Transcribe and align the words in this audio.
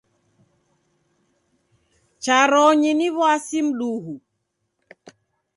Chafronyi 2.23 2.91
ni 2.99 3.07
w'asi 3.17 3.59
mduhu. 3.67 4.15